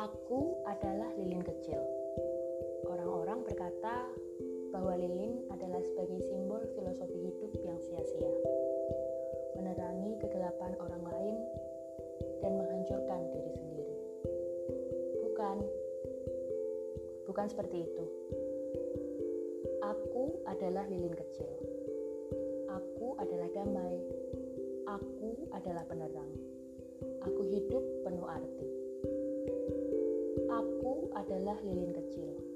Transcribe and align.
Aku 0.00 0.64
adalah 0.64 1.12
lilin 1.20 1.44
kecil. 1.44 1.76
Orang-orang 2.88 3.44
berkata 3.44 4.08
bahwa 4.72 4.96
lilin 4.96 5.44
adalah 5.52 5.76
sebagai 5.84 6.24
simbol 6.24 6.64
filosofi 6.72 7.20
hidup 7.20 7.52
yang 7.60 7.76
sia-sia, 7.84 8.32
menerangi 9.60 10.16
kegelapan 10.24 10.72
orang 10.80 11.04
lain 11.04 11.36
dan 12.40 12.52
menghancurkan 12.56 13.28
diri 13.28 13.52
sendiri. 13.60 13.96
Bukan, 15.20 15.56
bukan 17.28 17.46
seperti 17.52 17.84
itu. 17.84 18.04
Aku 19.84 20.40
adalah 20.48 20.88
lilin 20.88 21.12
kecil. 21.12 21.52
Aku 22.72 23.20
adalah 23.20 23.52
damai. 23.52 24.00
Aku 24.88 25.44
adalah 25.52 25.84
penerang. 25.84 26.32
Aku 27.28 27.44
hidup 27.52 27.84
penuh 28.00 28.24
arti. 28.24 28.59
Adalah 31.50 31.66
lilin 31.66 31.90
kecil. 31.90 32.49